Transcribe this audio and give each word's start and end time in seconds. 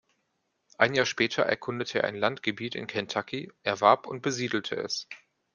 Ein 0.79 0.95
Jahr 0.95 1.05
später 1.05 1.43
erkundete 1.43 1.99
er 1.99 2.05
ein 2.07 2.15
Landgebiet 2.15 2.73
in 2.73 2.87
Kentucky, 2.87 3.51
erwarb 3.61 4.07
und 4.07 4.23
besiedelte 4.23 4.73
es. 4.77 5.07